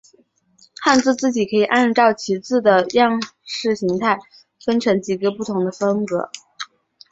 [0.81, 4.17] 汉字字体可以按照其字的样式形态
[4.65, 6.31] 分成几个不同的风格。